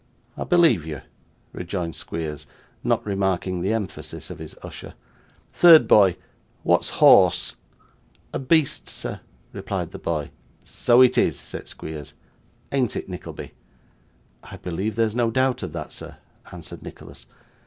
[0.35, 1.01] 'I believe you,'
[1.53, 2.47] rejoined Squeers,
[2.83, 4.95] not remarking the emphasis of his usher.
[5.53, 6.15] 'Third boy,
[6.63, 7.55] what's horse?'
[8.33, 9.19] 'A beast, sir,'
[9.53, 10.31] replied the boy.
[10.63, 12.15] 'So it is,' said Squeers.
[12.71, 13.53] 'Ain't it, Nickleby?'
[14.43, 16.17] 'I believe there is no doubt of that, sir,'
[16.51, 17.27] answered Nicholas.